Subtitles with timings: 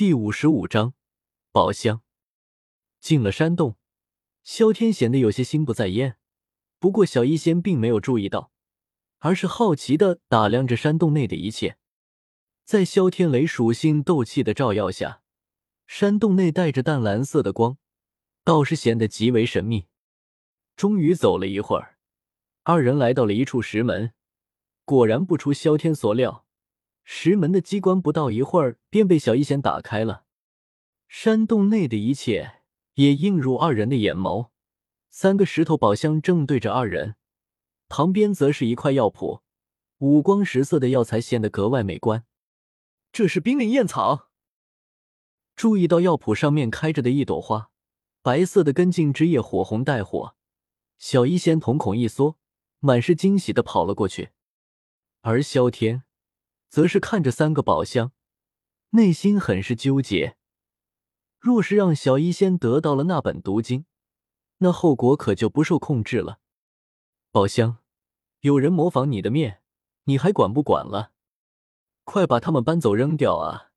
[0.00, 0.94] 第五十五章
[1.52, 2.00] 宝箱。
[3.00, 3.76] 进了山洞，
[4.42, 6.16] 萧天显得有些心不在焉。
[6.78, 8.50] 不过小医仙并没有注意到，
[9.18, 11.76] 而是好奇的打量着山洞内的一切。
[12.64, 15.20] 在萧天雷属性斗气的照耀下，
[15.86, 17.76] 山洞内带着淡蓝色的光，
[18.42, 19.88] 倒是显得极为神秘。
[20.76, 21.98] 终于走了一会儿，
[22.62, 24.14] 二人来到了一处石门，
[24.86, 26.46] 果然不出萧天所料。
[27.12, 30.26] 石门的机关不到一会儿便被小一仙打开了，
[31.08, 32.60] 山洞内的一切
[32.94, 34.50] 也映入二人的眼眸。
[35.08, 37.16] 三个石头宝箱正对着二人，
[37.88, 39.40] 旁边则是一块药谱，
[39.98, 42.24] 五光十色的药材显得格外美观。
[43.10, 44.30] 这是冰灵燕草。
[45.56, 47.70] 注意到药谱上面开着的一朵花，
[48.22, 50.36] 白色的根茎枝叶火红带火，
[50.96, 52.38] 小一仙瞳孔一缩，
[52.78, 54.30] 满是惊喜的跑了过去，
[55.22, 56.04] 而萧天。
[56.70, 58.12] 则是看着三个宝箱，
[58.90, 60.36] 内心很是纠结。
[61.40, 63.84] 若是让小医仙得到了那本毒经，
[64.58, 66.38] 那后果可就不受控制了。
[67.32, 67.78] 宝箱，
[68.40, 69.62] 有人模仿你的面，
[70.04, 71.12] 你还管不管了？
[72.04, 73.72] 快把他们搬走扔掉啊！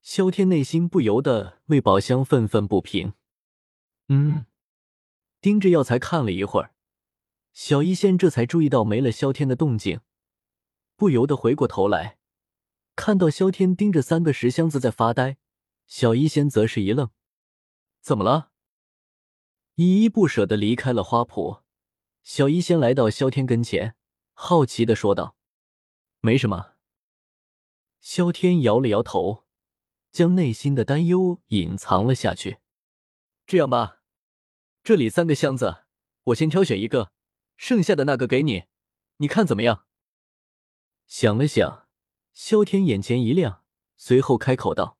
[0.00, 3.14] 萧天内心不由得为宝箱愤愤不平。
[4.08, 4.46] 嗯，
[5.40, 6.74] 盯着药材看了一会儿，
[7.52, 10.00] 小医仙这才注意到没了萧天的动静。
[10.96, 12.18] 不由得回过头来，
[12.96, 15.36] 看到萧天盯着三个石箱子在发呆，
[15.86, 17.10] 小医仙则是一愣
[18.00, 18.52] ：“怎么了？”
[19.76, 21.62] 依依不舍的离开了花圃，
[22.22, 23.96] 小医仙来到萧天跟前，
[24.32, 25.36] 好奇的说道
[26.22, 26.74] ：“没什么。”
[28.00, 29.44] 萧天摇了摇头，
[30.12, 32.58] 将内心的担忧隐藏了下去。
[33.46, 34.02] 这样吧，
[34.82, 35.84] 这里三个箱子，
[36.24, 37.10] 我先挑选一个，
[37.56, 38.64] 剩下的那个给你，
[39.16, 39.86] 你看怎么样？
[41.06, 41.88] 想了想，
[42.32, 43.62] 萧天眼前一亮，
[43.96, 44.98] 随后开口道：“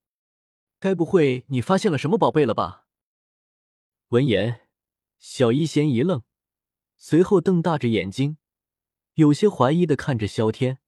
[0.78, 2.86] 该不会你发现了什么宝贝了吧？”
[4.08, 4.68] 闻言，
[5.18, 6.22] 小医仙一愣，
[6.96, 8.36] 随后瞪大着眼睛，
[9.14, 10.78] 有些怀疑的看着萧天，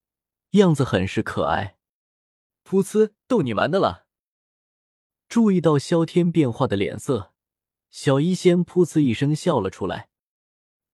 [0.51, 1.77] 样子很是可爱。
[2.63, 4.07] 噗呲，逗你玩的了。
[5.27, 7.33] 注意到萧天变化的脸色，
[7.89, 10.09] 小医仙噗呲一声笑了出来。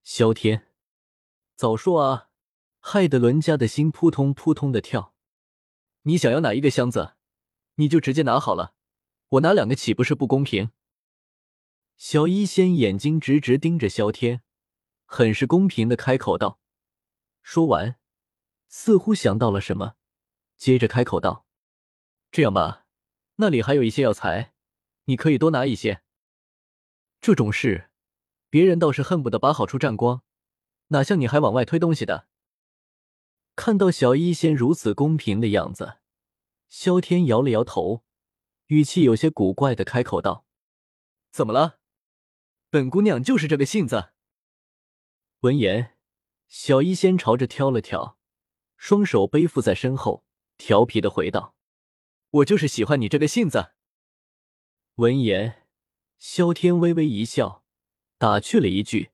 [0.02, 0.72] 萧天，
[1.54, 2.30] 早说啊！
[2.86, 5.14] 害得伦家的心扑通扑通的跳。
[6.02, 7.14] 你想要哪一个箱子，
[7.76, 8.74] 你就直接拿好了。
[9.30, 10.70] 我拿两个岂不是不公平？
[11.96, 14.42] 小医仙眼睛直直盯着萧天，
[15.06, 16.60] 很是公平的开口道。
[17.40, 17.96] 说完，
[18.68, 19.94] 似乎想到了什么，
[20.58, 21.46] 接着开口道
[22.30, 22.84] ：“这样吧，
[23.36, 24.52] 那里还有一些药材，
[25.06, 26.02] 你可以多拿一些。
[27.22, 27.88] 这种事，
[28.50, 30.22] 别人倒是恨不得把好处占光，
[30.88, 32.28] 哪像你还往外推东西的。”
[33.56, 35.98] 看到小医仙如此公平的样子，
[36.68, 38.02] 萧天摇了摇头，
[38.66, 40.44] 语气有些古怪的开口道
[41.30, 41.78] ：“怎么了？
[42.68, 44.10] 本姑娘就是这个性子。”
[45.40, 45.96] 闻言，
[46.48, 48.18] 小医仙朝着挑了挑，
[48.76, 50.24] 双手背负在身后，
[50.56, 51.54] 调皮的回道
[52.30, 53.72] ：“我就是喜欢你这个性子。”
[54.96, 55.66] 闻言，
[56.18, 57.64] 萧天微微一笑，
[58.18, 59.10] 打趣了一句，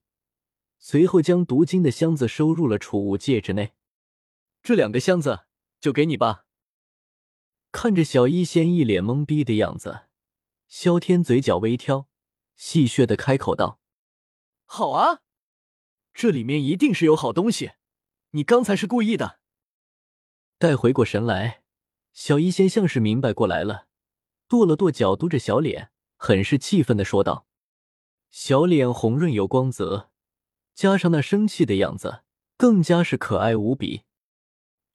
[0.79, 3.75] 随后将毒经的箱子收入了储物戒指内。
[4.63, 5.47] 这两个箱子
[5.81, 6.45] 就给你吧。
[7.73, 10.07] 看着小医仙一脸懵逼的样子，
[10.67, 12.09] 萧天嘴角微挑，
[12.57, 13.81] 戏谑的开口道
[14.67, 15.21] ：“好啊，
[16.13, 17.73] 这里面一定是有好东西，
[18.31, 19.39] 你刚才是故意的。”
[20.59, 21.63] 待回过神来，
[22.13, 23.87] 小医仙像是明白过来了，
[24.49, 27.47] 跺了跺脚，嘟着小脸，很是气愤的说道
[28.31, 30.11] ：“小脸红润有光泽，
[30.75, 32.25] 加上那生气的样子，
[32.57, 34.03] 更加是可爱无比。”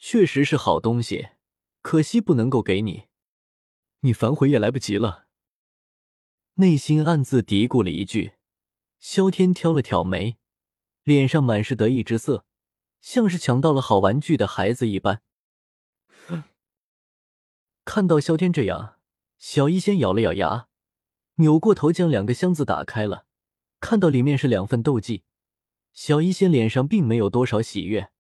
[0.08, 1.30] 确实是好东西，
[1.82, 3.06] 可惜不能够给你，
[4.02, 5.26] 你反悔也来不及了。
[6.58, 8.34] 内心暗自嘀咕了一句。
[9.00, 10.38] 萧天挑了挑眉，
[11.02, 12.46] 脸上满是得意之色，
[13.02, 15.24] 像是抢到了好玩具的孩子一般。
[17.84, 19.00] 看到萧天这样，
[19.40, 20.68] 小医仙咬了咬牙，
[21.38, 23.26] 扭过头将两个箱子打开了，
[23.80, 25.24] 看到里面是两份斗技，
[25.94, 28.12] 小医仙脸上并没有多少喜悦。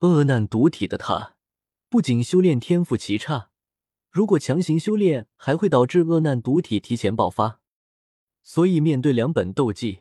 [0.00, 1.36] 恶难毒体的他，
[1.90, 3.50] 不仅修炼天赋奇差，
[4.10, 7.60] 如果强行修炼，还会导致恶难毒体提前爆发。
[8.42, 10.00] 所以面对两本斗技，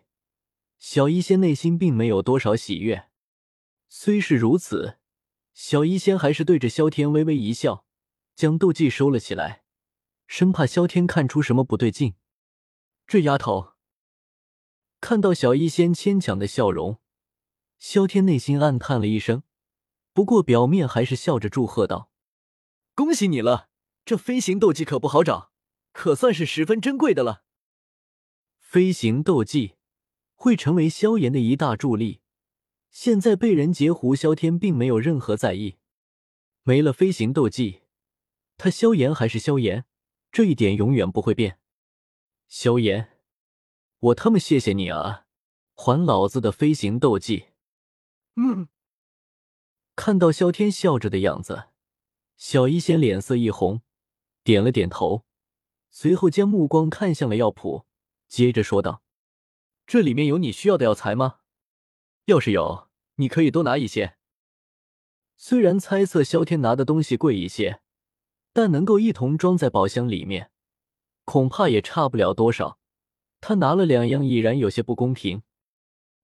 [0.78, 3.10] 小医仙内心并没有多少喜悦。
[3.90, 5.00] 虽是如此，
[5.54, 7.86] 小医仙还是对着萧天微微一笑，
[8.36, 9.63] 将斗技收了起来，
[10.28, 12.16] 生怕萧天看出什么不对劲。
[13.06, 13.74] 这丫头
[15.01, 17.00] 看到小医仙牵强的笑容，
[17.78, 19.44] 萧天内心暗叹了一声。
[20.19, 22.12] 不过表面还是笑着祝贺道
[22.94, 23.69] ：“恭喜你了，
[24.04, 25.54] 这飞行斗技可不好找，
[25.94, 27.45] 可算是十分珍贵的了。
[28.60, 29.75] 飞行斗技
[30.36, 32.19] 会成为萧炎的一大助力。
[32.89, 35.77] 现在被人截胡，萧天并没有任何在意。
[36.63, 37.83] 没了飞行斗技，
[38.57, 39.86] 他萧炎还是萧炎，
[40.33, 41.60] 这一点永远不会变。
[42.50, 43.22] 萧炎，
[44.00, 45.27] 我他妈谢谢你啊！
[45.75, 47.45] 还老子的飞行斗技！
[48.36, 48.68] 嗯。
[50.00, 51.66] 看到萧天笑着的样子，
[52.38, 53.81] 小医仙脸色一红。
[54.46, 55.25] 点了点头，
[55.90, 57.86] 随后将目光看向了药铺，
[58.25, 59.04] 接着说道
[59.86, 61.40] ：“这里面有你需要的药材吗？
[62.28, 64.16] 要是有，你可以多拿一些。
[65.36, 67.81] 虽然猜测萧天拿的东西贵一些，
[68.54, 70.50] 但能够一同装在宝箱里面，
[71.25, 72.80] 恐怕也差不了多少。
[73.42, 75.44] 他拿了两样，已然有些不公平，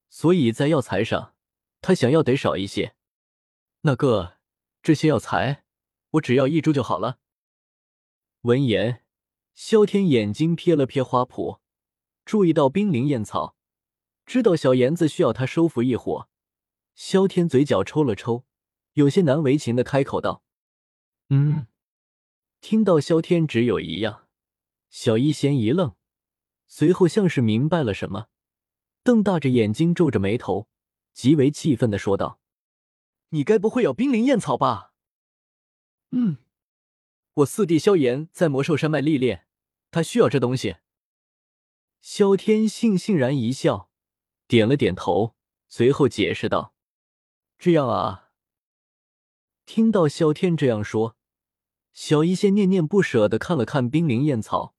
[0.09, 1.33] 所以在药材上，
[1.81, 2.95] 他想要得少一些。
[3.87, 4.37] 那个，
[4.81, 5.63] 这些药材，
[6.13, 7.19] 我只要一株就好了。”
[8.41, 9.03] 闻言，
[9.53, 11.59] 萧天眼睛瞥了瞥花圃，
[12.25, 13.55] 注意到冰灵燕草，
[14.25, 16.27] 知道小妍子需要他收服一伙。
[16.95, 18.43] 萧天嘴角抽了抽，
[18.93, 20.41] 有些难为情的开口道
[21.29, 21.67] ：“嗯。”
[22.61, 24.27] 听到萧天只有一样，
[24.89, 25.93] 小医仙一愣，
[26.65, 28.29] 随后像是明白了什么，
[29.03, 30.67] 瞪大着眼睛，皱着眉头，
[31.13, 32.39] 极为气愤的说道
[33.35, 34.93] ：“你该不会要冰灵燕草吧
[36.11, 36.37] ？”“嗯。”
[37.35, 39.45] 我四弟萧炎在魔兽山脉历练，
[39.91, 40.77] 他需要这东西。
[41.99, 43.89] 萧天悻悻然一笑，
[44.47, 45.35] 点了点头，
[45.67, 46.73] 随后解释道
[47.59, 48.31] ：“这样啊。”
[49.65, 51.17] 听到萧天这样说，
[51.91, 54.73] 小医仙念念不舍的看了看冰灵燕草，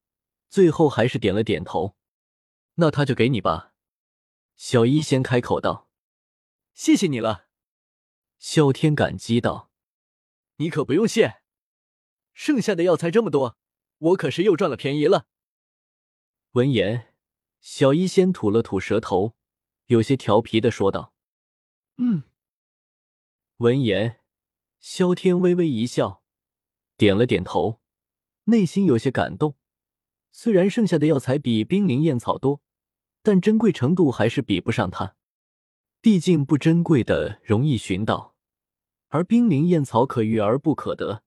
[0.49, 1.97] 最后还是点了点头。
[2.76, 3.75] 那他就给你吧。”
[4.56, 5.91] 小医仙开口道。
[6.73, 7.44] “谢谢你了。”
[8.48, 9.72] 萧天感激道。
[10.58, 11.40] “你可不用谢。”
[12.32, 13.58] 剩下的药材这么多，
[13.98, 15.26] 我可是又赚了便宜了。
[16.52, 17.12] 闻言，
[17.60, 19.34] 小医仙吐了吐舌头，
[19.87, 21.12] 有些调皮的说道
[21.98, 22.22] ：“嗯。”
[23.58, 24.20] 闻言，
[24.78, 26.22] 萧天微微一笑，
[26.96, 27.81] 点了点头，
[28.44, 29.56] 内心有些感动。
[30.31, 32.62] 虽然剩下的药材比冰灵燕草多，
[33.25, 35.16] 但珍贵程度还是比不上它。
[36.00, 38.35] 毕竟不珍贵的容易寻到，
[39.08, 41.23] 而冰灵燕草可遇而不可得。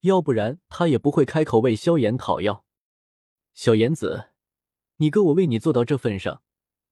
[0.00, 2.64] 要不然他也不会开口为萧炎讨要。
[3.52, 4.30] 小炎子，
[4.96, 6.42] 你哥我为你做到这份上，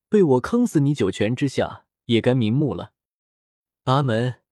[0.08, 2.92] 被我坑死你九泉之下也该瞑目了。
[3.84, 4.42] 阿门。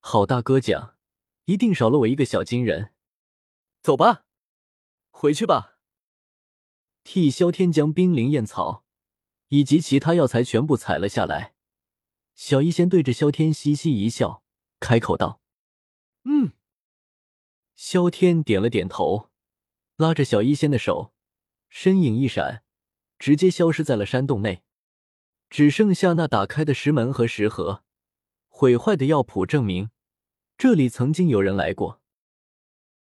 [0.00, 0.96] 好大哥讲，
[1.44, 2.92] 一定少了我一个小金人。
[3.82, 4.24] 走吧，
[5.10, 5.78] 回去吧。
[7.02, 8.84] 替萧天将冰灵燕草
[9.48, 11.54] 以及其他药材全部采了下来。
[12.34, 14.42] 小医仙对着萧天嘻嘻一笑，
[14.80, 15.40] 开口道
[16.24, 16.52] ：“嗯。”
[17.76, 19.30] 萧天点了点头，
[19.96, 21.12] 拉着小医仙的手，
[21.68, 22.64] 身影一闪，
[23.18, 24.62] 直接消失在了山洞内。
[25.48, 27.82] 只剩下那打开的石门和石盒，
[28.48, 29.90] 毁坏的药谱证明
[30.56, 31.99] 这里曾经有人来过。